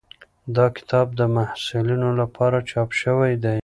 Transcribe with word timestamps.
دا 0.55 0.65
کتاب 0.77 1.07
د 1.19 1.21
محصلینو 1.35 2.09
لپاره 2.21 2.57
چاپ 2.69 2.89
شوی 3.01 3.33
دی. 3.43 3.59